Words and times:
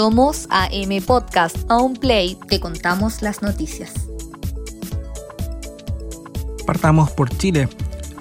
Somos 0.00 0.48
AM 0.48 1.02
Podcast, 1.04 1.70
un 1.70 1.92
play, 1.92 2.38
te 2.48 2.58
contamos 2.58 3.20
las 3.20 3.42
noticias. 3.42 3.92
Partamos 6.66 7.10
por 7.10 7.28
Chile. 7.36 7.68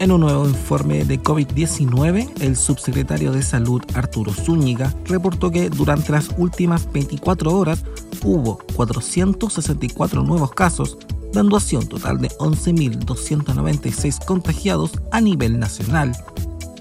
En 0.00 0.10
un 0.10 0.22
nuevo 0.22 0.48
informe 0.48 1.04
de 1.04 1.22
COVID-19, 1.22 2.42
el 2.42 2.56
subsecretario 2.56 3.30
de 3.30 3.42
Salud 3.42 3.80
Arturo 3.94 4.32
Zúñiga 4.32 4.92
reportó 5.04 5.52
que 5.52 5.70
durante 5.70 6.10
las 6.10 6.30
últimas 6.36 6.90
24 6.92 7.56
horas 7.56 7.84
hubo 8.24 8.58
464 8.74 10.24
nuevos 10.24 10.50
casos, 10.50 10.98
dando 11.32 11.56
así 11.56 11.76
un 11.76 11.86
total 11.86 12.20
de 12.20 12.30
11.296 12.38 14.24
contagiados 14.24 14.90
a 15.12 15.20
nivel 15.20 15.60
nacional. 15.60 16.10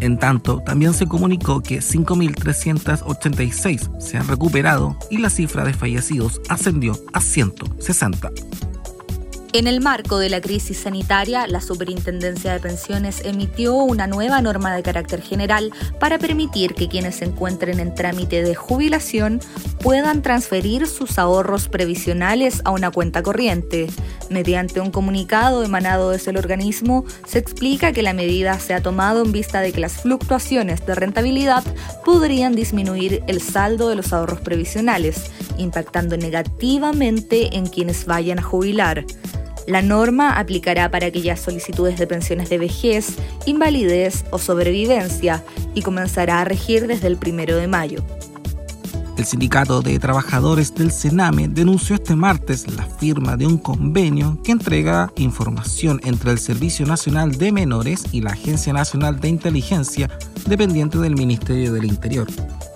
En 0.00 0.18
tanto, 0.18 0.60
también 0.60 0.94
se 0.94 1.06
comunicó 1.06 1.62
que 1.62 1.80
5.386 1.80 4.00
se 4.00 4.16
han 4.16 4.28
recuperado 4.28 4.96
y 5.10 5.18
la 5.18 5.28
cifra 5.28 5.64
de 5.64 5.74
fallecidos 5.74 6.40
ascendió 6.48 6.98
a 7.12 7.20
160. 7.20 8.30
En 9.52 9.66
el 9.66 9.80
marco 9.80 10.18
de 10.18 10.28
la 10.28 10.40
crisis 10.40 10.78
sanitaria, 10.78 11.48
la 11.48 11.60
Superintendencia 11.60 12.52
de 12.52 12.60
Pensiones 12.60 13.22
emitió 13.24 13.74
una 13.74 14.06
nueva 14.06 14.40
norma 14.40 14.72
de 14.72 14.84
carácter 14.84 15.22
general 15.22 15.72
para 15.98 16.18
permitir 16.18 16.74
que 16.74 16.88
quienes 16.88 17.16
se 17.16 17.24
encuentren 17.24 17.80
en 17.80 17.92
trámite 17.92 18.44
de 18.44 18.54
jubilación 18.54 19.40
puedan 19.82 20.22
transferir 20.22 20.86
sus 20.86 21.18
ahorros 21.18 21.68
previsionales 21.68 22.62
a 22.64 22.70
una 22.70 22.92
cuenta 22.92 23.24
corriente. 23.24 23.88
Mediante 24.30 24.80
un 24.80 24.92
comunicado 24.92 25.64
emanado 25.64 26.10
desde 26.10 26.30
el 26.30 26.36
organismo, 26.36 27.04
se 27.26 27.40
explica 27.40 27.92
que 27.92 28.02
la 28.02 28.12
medida 28.12 28.60
se 28.60 28.74
ha 28.74 28.80
tomado 28.80 29.24
en 29.24 29.32
vista 29.32 29.60
de 29.60 29.72
que 29.72 29.80
las 29.80 30.02
fluctuaciones 30.02 30.86
de 30.86 30.94
rentabilidad 30.94 31.64
podrían 32.04 32.54
disminuir 32.54 33.24
el 33.26 33.42
saldo 33.42 33.88
de 33.88 33.96
los 33.96 34.12
ahorros 34.12 34.40
previsionales, 34.40 35.32
impactando 35.58 36.16
negativamente 36.16 37.56
en 37.56 37.66
quienes 37.66 38.06
vayan 38.06 38.38
a 38.38 38.42
jubilar. 38.42 39.04
La 39.66 39.82
norma 39.82 40.38
aplicará 40.38 40.92
para 40.92 41.08
aquellas 41.08 41.40
solicitudes 41.40 41.98
de 41.98 42.06
pensiones 42.06 42.48
de 42.50 42.58
vejez, 42.58 43.16
invalidez 43.46 44.24
o 44.30 44.38
sobrevivencia 44.38 45.42
y 45.74 45.82
comenzará 45.82 46.40
a 46.40 46.44
regir 46.44 46.86
desde 46.86 47.08
el 47.08 47.16
primero 47.16 47.56
de 47.56 47.66
mayo. 47.66 48.04
El 49.20 49.26
Sindicato 49.26 49.82
de 49.82 49.98
Trabajadores 49.98 50.74
del 50.74 50.90
Sename 50.90 51.46
denunció 51.46 51.96
este 51.96 52.16
martes 52.16 52.74
la 52.74 52.86
firma 52.86 53.36
de 53.36 53.46
un 53.46 53.58
convenio 53.58 54.40
que 54.42 54.50
entrega 54.50 55.12
información 55.16 56.00
entre 56.04 56.30
el 56.30 56.38
Servicio 56.38 56.86
Nacional 56.86 57.32
de 57.32 57.52
Menores 57.52 58.04
y 58.12 58.22
la 58.22 58.30
Agencia 58.30 58.72
Nacional 58.72 59.20
de 59.20 59.28
Inteligencia 59.28 60.08
dependiente 60.46 60.96
del 60.96 61.16
Ministerio 61.16 61.74
del 61.74 61.84
Interior. 61.84 62.28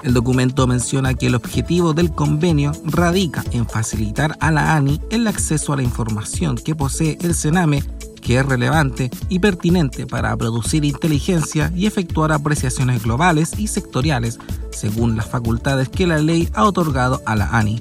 El 0.02 0.12
documento 0.12 0.66
menciona 0.66 1.14
que 1.14 1.28
el 1.28 1.34
objetivo 1.34 1.94
del 1.94 2.12
convenio 2.12 2.72
radica 2.84 3.42
en 3.52 3.66
facilitar 3.66 4.36
a 4.38 4.50
la 4.50 4.76
ANI 4.76 5.00
el 5.08 5.26
acceso 5.26 5.72
a 5.72 5.76
la 5.76 5.82
información 5.82 6.56
que 6.56 6.74
posee 6.74 7.16
el 7.22 7.34
Sename 7.34 7.82
que 8.24 8.38
es 8.38 8.46
relevante 8.46 9.10
y 9.28 9.38
pertinente 9.38 10.06
para 10.06 10.36
producir 10.36 10.84
inteligencia 10.84 11.70
y 11.76 11.86
efectuar 11.86 12.32
apreciaciones 12.32 13.04
globales 13.04 13.52
y 13.58 13.68
sectoriales 13.68 14.40
según 14.72 15.16
las 15.16 15.28
facultades 15.28 15.88
que 15.88 16.06
la 16.06 16.18
ley 16.18 16.48
ha 16.54 16.64
otorgado 16.64 17.22
a 17.26 17.36
la 17.36 17.50
ANI. 17.50 17.80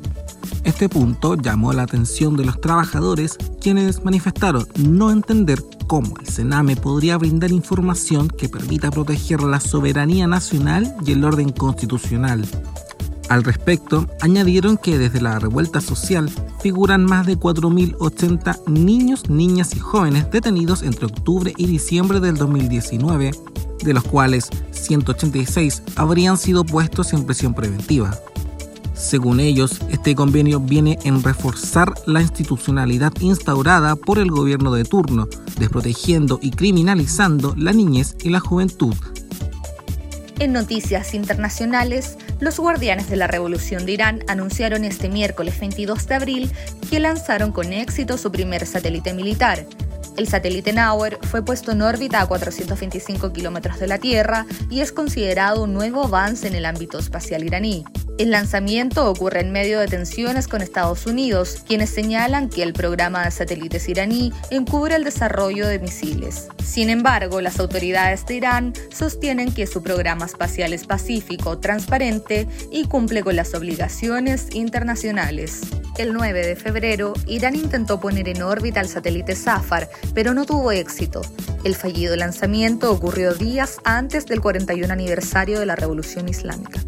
Este 0.65 0.87
punto 0.87 1.35
llamó 1.35 1.73
la 1.73 1.83
atención 1.83 2.37
de 2.37 2.45
los 2.45 2.61
trabajadores, 2.61 3.37
quienes 3.59 4.03
manifestaron 4.03 4.67
no 4.77 5.11
entender 5.11 5.63
cómo 5.87 6.15
el 6.19 6.27
Sename 6.27 6.75
podría 6.75 7.17
brindar 7.17 7.51
información 7.51 8.27
que 8.27 8.49
permita 8.49 8.91
proteger 8.91 9.41
la 9.41 9.59
soberanía 9.59 10.27
nacional 10.27 10.93
y 11.05 11.13
el 11.13 11.23
orden 11.23 11.51
constitucional. 11.51 12.45
Al 13.29 13.43
respecto, 13.43 14.07
añadieron 14.21 14.77
que 14.77 14.97
desde 14.97 15.21
la 15.21 15.39
revuelta 15.39 15.81
social 15.81 16.29
figuran 16.63 17.03
más 17.03 17.25
de 17.25 17.37
4.080 17.37 18.67
niños, 18.67 19.29
niñas 19.29 19.75
y 19.75 19.79
jóvenes 19.79 20.31
detenidos 20.31 20.81
entre 20.81 21.07
octubre 21.07 21.53
y 21.57 21.67
diciembre 21.67 22.21
del 22.21 22.37
2019, 22.37 23.31
de 23.83 23.93
los 23.93 24.05
cuales 24.05 24.49
186 24.71 25.83
habrían 25.97 26.37
sido 26.37 26.63
puestos 26.63 27.11
en 27.11 27.25
prisión 27.25 27.53
preventiva. 27.53 28.17
Según 28.93 29.41
ellos, 29.41 29.81
este 29.89 30.15
convenio 30.15 30.61
viene 30.61 30.97
en 31.03 31.21
reforzar 31.21 31.93
la 32.05 32.21
institucionalidad 32.21 33.11
instaurada 33.19 33.97
por 33.97 34.17
el 34.17 34.31
gobierno 34.31 34.71
de 34.71 34.85
turno, 34.85 35.27
desprotegiendo 35.59 36.39
y 36.41 36.51
criminalizando 36.51 37.55
la 37.57 37.73
niñez 37.73 38.15
y 38.23 38.29
la 38.29 38.39
juventud. 38.39 38.95
En 40.43 40.51
noticias 40.51 41.13
internacionales, 41.13 42.17
los 42.41 42.59
guardianes 42.59 43.09
de 43.09 43.15
la 43.15 43.27
Revolución 43.27 43.85
de 43.85 43.93
Irán 43.93 44.25
anunciaron 44.27 44.83
este 44.83 45.07
miércoles 45.07 45.57
22 45.57 46.05
de 46.05 46.15
abril 46.15 46.51
que 46.89 46.99
lanzaron 46.99 47.53
con 47.53 47.71
éxito 47.71 48.17
su 48.17 48.29
primer 48.29 48.65
satélite 48.65 49.13
militar. 49.13 49.65
El 50.17 50.27
satélite 50.27 50.73
Nauer 50.73 51.17
fue 51.21 51.45
puesto 51.45 51.71
en 51.71 51.81
órbita 51.81 52.19
a 52.19 52.27
425 52.27 53.31
kilómetros 53.31 53.79
de 53.79 53.87
la 53.87 53.99
Tierra 53.99 54.45
y 54.69 54.81
es 54.81 54.91
considerado 54.91 55.63
un 55.63 55.71
nuevo 55.71 56.03
avance 56.03 56.45
en 56.45 56.55
el 56.55 56.65
ámbito 56.65 56.99
espacial 56.99 57.45
iraní. 57.45 57.85
El 58.19 58.29
lanzamiento 58.29 59.09
ocurre 59.09 59.41
en 59.41 59.51
medio 59.51 59.79
de 59.79 59.87
tensiones 59.87 60.47
con 60.47 60.61
Estados 60.61 61.07
Unidos, 61.07 61.63
quienes 61.67 61.89
señalan 61.89 62.47
que 62.47 62.61
el 62.61 62.71
programa 62.71 63.25
de 63.25 63.31
satélites 63.31 63.89
iraní 63.89 64.31
encubre 64.51 64.95
el 64.95 65.03
desarrollo 65.03 65.67
de 65.67 65.79
misiles. 65.79 66.47
Sin 66.63 66.91
embargo, 66.91 67.41
las 67.41 67.59
autoridades 67.59 68.23
de 68.27 68.35
Irán 68.35 68.73
sostienen 68.93 69.51
que 69.51 69.65
su 69.65 69.81
programa 69.81 70.27
espacial 70.27 70.73
es 70.73 70.85
pacífico, 70.85 71.57
transparente 71.57 72.47
y 72.71 72.85
cumple 72.85 73.23
con 73.23 73.35
las 73.35 73.55
obligaciones 73.55 74.47
internacionales. 74.53 75.61
El 75.97 76.13
9 76.13 76.45
de 76.45 76.55
febrero, 76.55 77.13
Irán 77.25 77.55
intentó 77.55 77.99
poner 77.99 78.29
en 78.29 78.43
órbita 78.43 78.79
el 78.79 78.89
satélite 78.89 79.35
Safar, 79.35 79.89
pero 80.13 80.35
no 80.35 80.45
tuvo 80.45 80.71
éxito. 80.71 81.21
El 81.63 81.73
fallido 81.73 82.15
lanzamiento 82.15 82.91
ocurrió 82.91 83.33
días 83.33 83.77
antes 83.83 84.27
del 84.27 84.39
41 84.39 84.93
aniversario 84.93 85.59
de 85.59 85.65
la 85.65 85.75
Revolución 85.75 86.29
Islámica. 86.29 86.79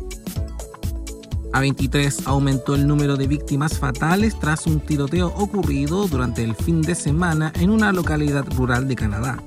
A 1.56 1.62
23 1.62 2.28
aumentó 2.28 2.76
el 2.76 2.86
número 2.86 3.16
de 3.16 3.28
víctimas 3.28 3.80
fatales 3.80 4.38
tras 4.38 4.68
un 4.68 4.82
tiroteo 4.82 5.28
ocurrido 5.38 6.06
durante 6.06 6.44
el 6.44 6.54
fin 6.54 6.82
de 6.82 6.96
semana 6.96 7.54
en 7.56 7.70
una 7.70 7.94
localidad 7.94 8.46
rural 8.58 8.90
de 8.90 8.96
Canadá. 8.98 9.42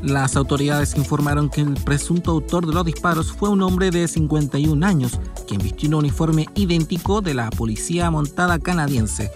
Las 0.00 0.36
autoridades 0.36 0.96
informaron 0.96 1.50
que 1.50 1.60
el 1.60 1.74
presunto 1.74 2.30
autor 2.30 2.66
de 2.66 2.72
los 2.72 2.86
disparos 2.86 3.30
fue 3.30 3.50
un 3.50 3.60
hombre 3.60 3.90
de 3.90 4.08
51 4.08 4.86
años, 4.86 5.20
quien 5.46 5.60
vistió 5.60 5.90
un 5.90 5.96
uniforme 5.96 6.46
idéntico 6.54 7.20
de 7.20 7.34
la 7.34 7.50
policía 7.50 8.10
montada 8.10 8.58
canadiense. 8.58 9.30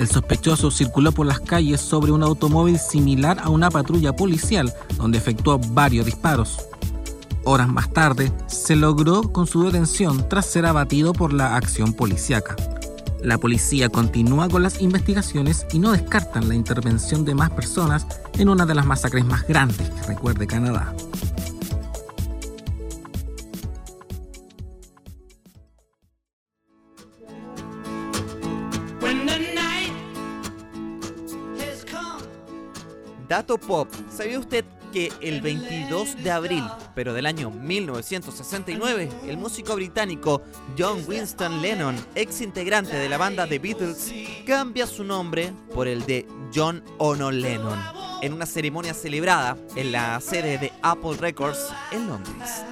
El 0.00 0.08
sospechoso 0.08 0.72
circuló 0.72 1.12
por 1.12 1.26
las 1.26 1.38
calles 1.38 1.80
sobre 1.80 2.10
un 2.10 2.24
automóvil 2.24 2.80
similar 2.80 3.38
a 3.40 3.50
una 3.50 3.70
patrulla 3.70 4.16
policial, 4.16 4.74
donde 4.96 5.18
efectuó 5.18 5.60
varios 5.60 6.06
disparos. 6.06 6.58
Horas 7.48 7.68
más 7.68 7.88
tarde, 7.92 8.32
se 8.48 8.74
logró 8.74 9.32
con 9.32 9.46
su 9.46 9.62
detención 9.62 10.28
tras 10.28 10.46
ser 10.46 10.66
abatido 10.66 11.12
por 11.12 11.32
la 11.32 11.54
acción 11.54 11.92
policíaca. 11.92 12.56
La 13.22 13.38
policía 13.38 13.88
continúa 13.88 14.48
con 14.48 14.64
las 14.64 14.82
investigaciones 14.82 15.64
y 15.72 15.78
no 15.78 15.92
descartan 15.92 16.48
la 16.48 16.56
intervención 16.56 17.24
de 17.24 17.36
más 17.36 17.50
personas 17.50 18.04
en 18.36 18.48
una 18.48 18.66
de 18.66 18.74
las 18.74 18.84
masacres 18.84 19.24
más 19.24 19.46
grandes 19.46 19.88
que 19.90 20.02
recuerde 20.08 20.48
Canadá. 20.48 20.92
Dato 33.28 33.58
Pop. 33.58 33.88
¿Sabía 34.10 34.38
usted 34.38 34.64
que 34.96 35.12
el 35.20 35.42
22 35.42 36.24
de 36.24 36.30
abril, 36.30 36.64
pero 36.94 37.12
del 37.12 37.26
año 37.26 37.50
1969, 37.50 39.10
el 39.28 39.36
músico 39.36 39.74
británico 39.74 40.40
John 40.78 41.04
Winston 41.06 41.60
Lennon, 41.60 41.94
ex 42.14 42.40
integrante 42.40 42.96
de 42.96 43.06
la 43.06 43.18
banda 43.18 43.46
The 43.46 43.58
Beatles, 43.58 44.10
cambia 44.46 44.86
su 44.86 45.04
nombre 45.04 45.52
por 45.74 45.86
el 45.86 46.06
de 46.06 46.26
John 46.54 46.82
Ono 46.96 47.30
Lennon 47.30 47.78
en 48.22 48.32
una 48.32 48.46
ceremonia 48.46 48.94
celebrada 48.94 49.58
en 49.74 49.92
la 49.92 50.18
sede 50.22 50.56
de 50.56 50.72
Apple 50.80 51.18
Records 51.20 51.74
en 51.92 52.06
Londres. 52.06 52.64